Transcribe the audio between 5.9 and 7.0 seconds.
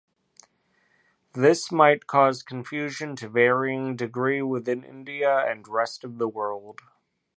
of the world.